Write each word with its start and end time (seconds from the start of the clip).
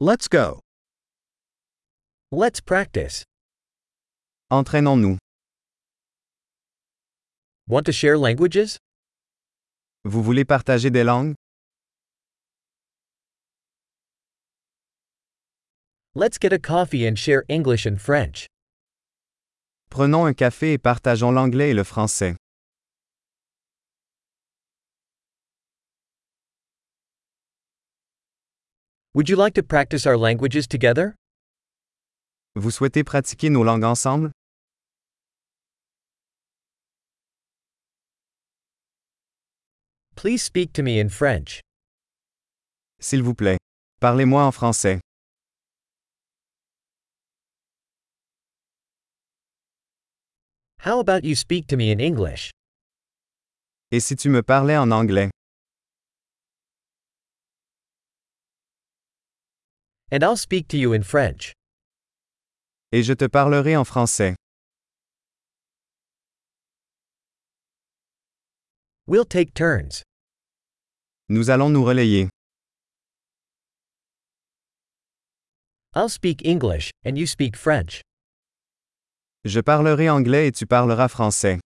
Let's 0.00 0.28
go. 0.28 0.60
Let's 2.30 2.60
practice. 2.60 3.24
Entraînons-nous. 4.48 5.18
Want 7.66 7.84
to 7.84 7.92
share 7.92 8.16
languages? 8.16 8.78
Vous 10.04 10.22
voulez 10.22 10.44
partager 10.44 10.92
des 10.92 11.02
langues? 11.02 11.34
Let's 16.14 16.38
get 16.38 16.52
a 16.52 16.60
coffee 16.60 17.04
and 17.04 17.18
share 17.18 17.42
English 17.48 17.84
and 17.84 18.00
French. 18.00 18.46
Prenons 19.90 20.26
un 20.26 20.32
café 20.32 20.74
et 20.74 20.78
partageons 20.78 21.32
l'anglais 21.32 21.70
et 21.70 21.74
le 21.74 21.82
français. 21.82 22.36
Would 29.14 29.28
you 29.30 29.36
like 29.36 29.54
to 29.54 29.62
practice 29.62 30.06
our 30.06 30.18
languages 30.18 30.66
together? 30.66 31.14
Vous 32.56 32.70
souhaitez 32.70 33.04
pratiquer 33.04 33.50
nos 33.50 33.64
langues 33.64 33.84
ensemble? 33.84 34.30
Please 40.14 40.42
speak 40.42 40.72
to 40.74 40.82
me 40.82 40.98
in 41.00 41.08
French. 41.08 41.60
S'il 43.00 43.22
vous 43.22 43.34
plaît. 43.34 43.56
Parlez-moi 44.00 44.42
en 44.42 44.52
français. 44.52 45.00
How 50.80 51.00
about 51.00 51.24
you 51.24 51.34
speak 51.34 51.66
to 51.68 51.76
me 51.76 51.90
in 51.90 52.00
English? 52.00 52.50
Et 53.90 54.00
si 54.00 54.16
tu 54.16 54.28
me 54.28 54.42
parlais 54.42 54.76
en 54.76 54.90
anglais? 54.90 55.30
And 60.10 60.24
I'll 60.24 60.36
speak 60.36 60.68
to 60.68 60.78
you 60.78 60.92
in 60.94 61.02
French. 61.02 61.52
Et 62.92 63.02
je 63.02 63.12
te 63.12 63.26
parlerai 63.26 63.76
en 63.76 63.84
français. 63.84 64.34
We'll 69.06 69.26
take 69.26 69.52
turns. 69.54 70.02
Nous 71.28 71.50
allons 71.50 71.70
nous 71.70 71.84
relayer. 71.84 72.30
I'll 75.94 76.08
speak 76.08 76.42
English, 76.44 76.90
and 77.04 77.18
you 77.18 77.26
speak 77.26 77.56
French. 77.56 78.02
Je 79.44 79.60
parlerai 79.60 80.08
anglais 80.08 80.48
et 80.48 80.52
tu 80.52 80.66
parleras 80.66 81.08
français. 81.08 81.58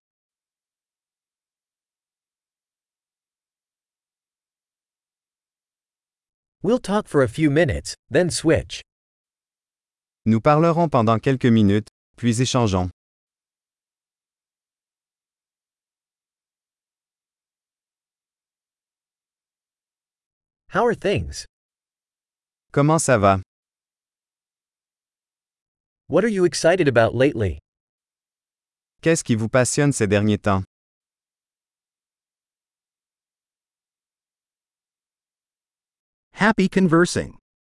We'll 6.64 6.78
talk 6.78 7.08
for 7.08 7.22
a 7.22 7.28
few 7.28 7.50
minutes, 7.50 7.96
then 8.08 8.30
switch. 8.30 8.82
Nous 10.24 10.40
parlerons 10.40 10.88
pendant 10.88 11.18
quelques 11.18 11.50
minutes, 11.50 11.88
puis 12.16 12.40
échangeons. 12.40 12.88
How 20.68 20.86
are 20.86 20.94
things? 20.94 21.46
Comment 22.72 23.00
ça 23.00 23.18
va? 23.18 23.40
What 26.08 26.22
are 26.24 26.28
you 26.28 26.44
excited 26.44 26.86
about 26.86 27.12
lately? 27.12 27.58
Qu'est-ce 29.02 29.24
qui 29.24 29.34
vous 29.34 29.48
passionne 29.48 29.92
ces 29.92 30.06
derniers 30.06 30.38
temps? 30.38 30.62
Happy 36.42 36.68
conversing. 36.68 37.41